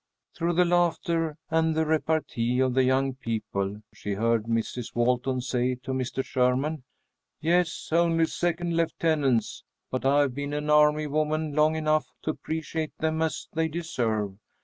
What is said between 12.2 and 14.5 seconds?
to appreciate them as they deserve.